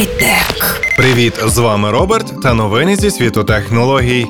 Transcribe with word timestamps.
Хай-тек. 0.00 0.80
Привіт, 0.96 1.34
з 1.46 1.58
вами 1.58 1.90
Роберт 1.90 2.42
та 2.42 2.54
новини 2.54 2.96
зі 2.96 3.10
світу 3.10 3.44
технологій. 3.44 4.26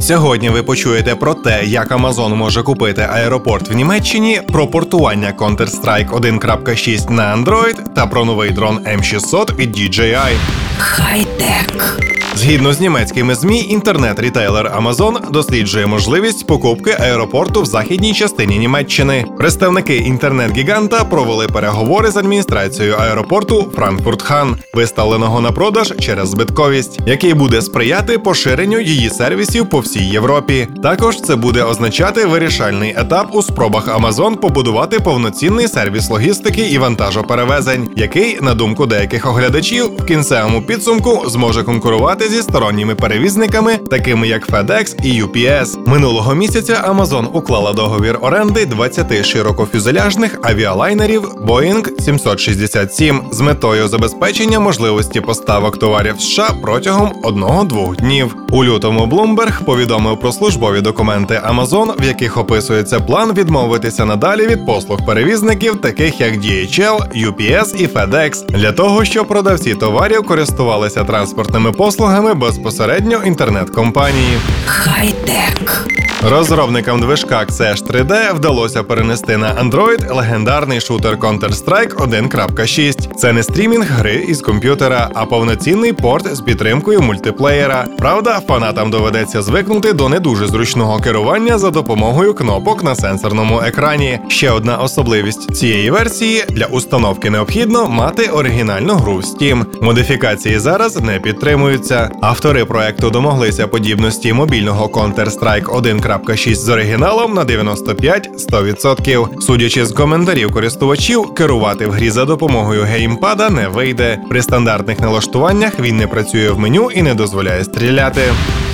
Сьогодні 0.00 0.50
ви 0.50 0.62
почуєте 0.62 1.14
про 1.14 1.34
те, 1.34 1.64
як 1.64 1.90
Amazon 1.90 2.34
може 2.34 2.62
купити 2.62 3.08
аеропорт 3.12 3.68
в 3.68 3.72
Німеччині, 3.72 4.40
про 4.52 4.66
портування 4.66 5.34
Counter-Strike 5.38 6.10
1.6 6.10 7.10
на 7.10 7.36
Android 7.36 7.94
та 7.94 8.06
про 8.06 8.24
новий 8.24 8.50
дрон 8.50 8.78
M600 8.78 9.56
від 9.56 9.76
DJI. 9.76 10.32
Хай-тек. 10.78 12.09
Згідно 12.40 12.72
з 12.72 12.80
німецькими 12.80 13.34
змі, 13.34 13.66
інтернет-рітейлер 13.68 14.72
Amazon 14.78 15.30
досліджує 15.30 15.86
можливість 15.86 16.46
покупки 16.46 16.96
аеропорту 17.00 17.62
в 17.62 17.66
західній 17.66 18.14
частині 18.14 18.58
Німеччини. 18.58 19.24
Представники 19.38 19.96
інтернет-гіганта 19.96 21.04
провели 21.04 21.48
переговори 21.48 22.10
з 22.10 22.16
адміністрацією 22.16 22.94
аеропорту 22.94 23.72
Франкфурт-Хан, 23.76 24.56
виставленого 24.74 25.40
на 25.40 25.52
продаж 25.52 25.94
через 25.98 26.28
збитковість, 26.28 27.00
який 27.06 27.34
буде 27.34 27.62
сприяти 27.62 28.18
поширенню 28.18 28.80
її 28.80 29.10
сервісів 29.10 29.68
по 29.70 29.78
всій 29.78 30.04
Європі. 30.04 30.68
Також 30.82 31.20
це 31.20 31.36
буде 31.36 31.62
означати 31.62 32.26
вирішальний 32.26 32.94
етап 32.96 33.28
у 33.32 33.42
спробах 33.42 34.00
Amazon 34.00 34.36
побудувати 34.36 35.00
повноцінний 35.00 35.68
сервіс 35.68 36.10
логістики 36.10 36.62
і 36.62 36.78
вантажоперевезень, 36.78 37.88
який, 37.96 38.38
на 38.40 38.54
думку 38.54 38.86
деяких 38.86 39.26
оглядачів, 39.26 39.84
в 39.98 40.04
кінцевому 40.04 40.62
підсумку 40.62 41.22
зможе 41.26 41.62
конкурувати 41.62 42.29
зі 42.30 42.42
сторонніми 42.42 42.94
перевізниками, 42.94 43.76
такими 43.76 44.28
як 44.28 44.48
FedEx 44.48 45.04
і 45.04 45.22
UPS. 45.22 45.88
Минулого 45.88 46.34
місяця 46.34 46.84
Amazon 46.88 47.26
уклала 47.32 47.72
договір 47.72 48.18
оренди 48.20 48.66
20 48.66 49.26
широкофюзеляжних 49.26 50.38
авіалайнерів 50.42 51.22
Boeing 51.22 52.00
767 52.00 53.20
з 53.32 53.40
метою 53.40 53.88
забезпечення 53.88 54.60
можливості 54.60 55.20
поставок 55.20 55.78
товарів 55.78 56.20
США 56.20 56.50
протягом 56.62 57.12
одного-двох 57.22 57.96
днів. 57.96 58.36
У 58.50 58.64
лютому 58.64 59.06
Bloomberg 59.06 59.64
повідомив 59.64 60.20
про 60.20 60.32
службові 60.32 60.80
документи 60.80 61.42
Amazon, 61.50 62.00
в 62.00 62.04
яких 62.04 62.36
описується 62.36 63.00
план 63.00 63.32
відмовитися 63.32 64.04
надалі 64.04 64.46
від 64.46 64.66
послуг 64.66 65.06
перевізників, 65.06 65.80
таких 65.80 66.20
як 66.20 66.34
DHL, 66.34 67.26
UPS 67.26 67.76
і 67.76 67.86
FedEx, 67.86 68.46
для 68.46 68.72
того, 68.72 69.04
щоб 69.04 69.28
продавці 69.28 69.74
товарів 69.74 70.22
користувалися 70.26 71.04
транспортними 71.04 71.72
послугами 71.72 72.19
безпосередньо 72.28 73.22
інтернет-компанії. 73.24 74.38
Хай-тек. 74.66 75.86
Розробникам 76.22 77.00
движка 77.00 77.44
Xesh 77.44 77.86
3D 77.86 78.34
вдалося 78.34 78.82
перенести 78.82 79.36
на 79.36 79.54
Android 79.54 80.14
легендарний 80.16 80.80
шутер 80.80 81.16
Counter-Strike 81.16 81.94
1.6. 81.94 83.14
Це 83.14 83.32
не 83.32 83.42
стрімінг 83.42 83.86
гри 83.86 84.24
із 84.28 84.40
комп'ютера, 84.40 85.10
а 85.14 85.26
повноцінний 85.26 85.92
порт 85.92 86.36
з 86.36 86.40
підтримкою 86.40 87.00
мультиплеєра. 87.00 87.86
Правда, 87.98 88.40
фанатам 88.48 88.90
доведеться 88.90 89.42
звикнути 89.42 89.92
до 89.92 90.08
не 90.08 90.20
дуже 90.20 90.46
зручного 90.46 91.00
керування 91.00 91.58
за 91.58 91.70
допомогою 91.70 92.34
кнопок 92.34 92.84
на 92.84 92.94
сенсорному 92.94 93.60
екрані. 93.60 94.18
Ще 94.28 94.50
одна 94.50 94.76
особливість 94.76 95.56
цієї 95.56 95.90
версії 95.90 96.44
для 96.48 96.66
установки 96.66 97.30
необхідно 97.30 97.88
мати 97.88 98.26
оригінальну 98.26 98.94
гру 98.94 99.14
в 99.14 99.22
Steam. 99.22 99.64
Модифікації 99.82 100.58
зараз 100.58 101.00
не 101.00 101.18
підтримуються. 101.18 102.10
Автори 102.22 102.64
проекту 102.64 103.10
домоглися 103.10 103.68
подібності 103.68 104.32
мобільного 104.32 104.86
Counter-Strike 104.86 105.64
1.6 105.64 106.09
з 106.36 106.68
оригіналом 106.68 107.34
на 107.34 107.44
95-100%. 107.44 109.40
Судячи 109.40 109.86
з 109.86 109.92
коментарів 109.92 110.52
користувачів, 110.52 111.34
керувати 111.34 111.86
в 111.86 111.90
грі 111.90 112.10
за 112.10 112.24
допомогою 112.24 112.82
геймпада 112.82 113.50
не 113.50 113.68
вийде. 113.68 114.18
При 114.28 114.42
стандартних 114.42 115.00
налаштуваннях 115.00 115.80
він 115.80 115.96
не 115.96 116.06
працює 116.06 116.50
в 116.50 116.58
меню 116.58 116.90
і 116.90 117.02
не 117.02 117.14
дозволяє 117.14 117.64
стріляти. 117.64 118.22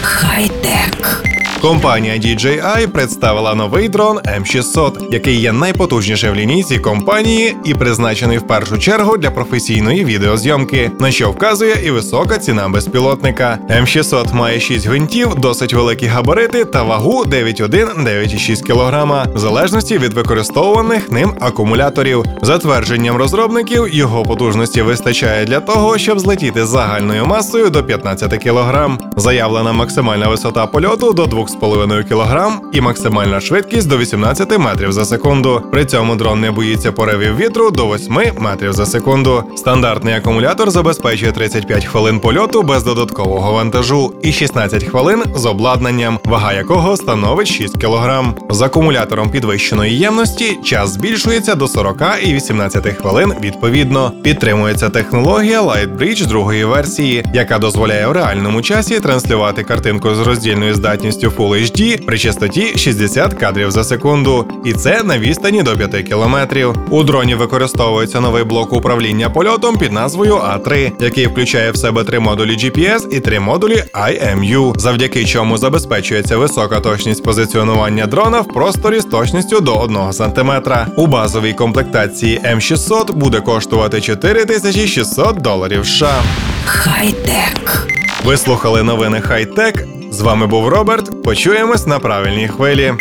Хай-тек. 0.02 1.25
Компанія 1.60 2.14
DJI 2.14 2.86
представила 2.86 3.54
новий 3.54 3.88
дрон 3.88 4.18
M600, 4.18 5.12
який 5.12 5.40
є 5.40 5.52
найпотужніший 5.52 6.30
в 6.30 6.34
лінійці 6.34 6.78
компанії 6.78 7.56
і 7.64 7.74
призначений 7.74 8.38
в 8.38 8.46
першу 8.46 8.78
чергу 8.78 9.16
для 9.16 9.30
професійної 9.30 10.04
відеозйомки, 10.04 10.90
на 11.00 11.10
що 11.10 11.30
вказує 11.30 11.74
і 11.84 11.90
висока 11.90 12.38
ціна 12.38 12.68
безпілотника. 12.68 13.58
M600 13.70 14.34
має 14.34 14.60
6 14.60 14.86
гвинтів, 14.86 15.34
досить 15.34 15.74
великі 15.74 16.06
габарити 16.06 16.64
та 16.64 16.82
вагу 16.82 17.24
9,1-9,6 17.24 18.62
кг, 18.62 19.26
в 19.34 19.38
залежності 19.38 19.98
від 19.98 20.12
використовуваних 20.12 21.10
ним 21.10 21.32
акумуляторів. 21.40 22.24
За 22.42 22.58
твердженням 22.58 23.16
розробників, 23.16 23.94
його 23.94 24.24
потужності 24.24 24.82
вистачає 24.82 25.44
для 25.44 25.60
того, 25.60 25.98
щоб 25.98 26.18
злетіти 26.18 26.66
загальною 26.66 27.26
масою 27.26 27.70
до 27.70 27.84
15 27.84 28.42
кг. 28.44 28.90
Заявлена 29.16 29.72
максимальна 29.72 30.28
висота 30.28 30.66
польоту 30.66 31.12
до 31.12 31.26
2,5 31.54 32.08
кг 32.08 32.50
і 32.72 32.80
максимальна 32.80 33.40
швидкість 33.40 33.88
до 33.88 33.98
18 33.98 34.58
метрів 34.58 34.92
за 34.92 35.04
секунду. 35.04 35.62
При 35.72 35.84
цьому 35.84 36.16
дрон 36.16 36.40
не 36.40 36.50
боїться 36.50 36.92
поривів 36.92 37.36
вітру 37.36 37.70
до 37.70 37.94
8 37.94 38.14
метрів 38.38 38.72
за 38.72 38.86
секунду. 38.86 39.44
Стандартний 39.56 40.14
акумулятор 40.14 40.70
забезпечує 40.70 41.32
35 41.32 41.84
хвилин 41.84 42.20
польоту 42.20 42.62
без 42.62 42.84
додаткового 42.84 43.52
вантажу 43.52 44.14
і 44.22 44.32
16 44.32 44.84
хвилин 44.84 45.22
з 45.34 45.46
обладнанням, 45.46 46.18
вага 46.24 46.52
якого 46.52 46.96
становить 46.96 47.48
6 47.48 47.80
кг. 47.80 48.24
З 48.50 48.62
акумулятором 48.62 49.30
підвищеної 49.30 49.98
ємності 49.98 50.58
час 50.64 50.90
збільшується 50.90 51.54
до 51.54 51.68
40 51.68 52.02
і 52.24 52.34
18 52.34 52.86
хвилин 52.86 53.32
відповідно. 53.40 54.12
Підтримується 54.22 54.90
технологія 54.90 55.62
Lightbridge 55.62 56.26
другої 56.26 56.64
версії, 56.64 57.24
яка 57.34 57.58
дозволяє 57.58 58.06
в 58.06 58.12
реальному 58.12 58.62
часі 58.62 59.00
транслювати 59.00 59.62
картинку 59.64 60.14
з 60.14 60.20
роздільною 60.20 60.74
здатністю 60.74 61.30
Full 61.36 61.62
HD 61.62 62.06
при 62.06 62.18
частоті 62.18 62.78
60 62.78 63.34
кадрів 63.34 63.70
за 63.70 63.84
секунду, 63.84 64.46
і 64.64 64.72
це 64.72 65.02
на 65.02 65.18
відстані 65.18 65.62
до 65.62 65.76
5 65.76 66.08
кілометрів. 66.08 66.74
У 66.90 67.02
дроні 67.02 67.34
використовується 67.34 68.20
новий 68.20 68.44
блок 68.44 68.72
управління 68.72 69.30
польотом 69.30 69.76
під 69.76 69.92
назвою 69.92 70.34
А3, 70.34 70.92
який 71.00 71.26
включає 71.26 71.70
в 71.70 71.76
себе 71.76 72.04
три 72.04 72.18
модулі 72.18 72.50
GPS 72.50 73.08
і 73.10 73.20
три 73.20 73.40
модулі 73.40 73.84
IMU, 73.92 74.78
завдяки 74.78 75.24
чому 75.24 75.58
забезпечується 75.58 76.36
висока 76.36 76.80
точність 76.80 77.22
позиціонування 77.22 78.06
дрона 78.06 78.40
в 78.40 78.48
просторі 78.48 79.00
з 79.00 79.04
точністю 79.04 79.60
до 79.60 79.74
1 79.76 80.12
см. 80.12 80.50
У 80.96 81.06
базовій 81.06 81.52
комплектації 81.52 82.40
М600 82.54 83.12
буде 83.12 83.40
коштувати 83.40 84.00
4600 84.00 85.36
доларів 85.36 85.86
США. 85.86 86.22
Хай-тек. 86.64 87.86
Ви 88.24 88.36
слухали 88.36 88.82
новини 88.82 89.20
Хай-Тек. 89.20 89.95
З 90.16 90.20
вами 90.20 90.46
був 90.46 90.68
Роберт. 90.68 91.22
Почуємось 91.22 91.86
на 91.86 91.98
правильній 91.98 92.48
хвилі. 92.48 92.94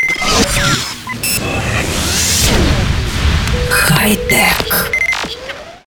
Хай-тек. 3.70 4.92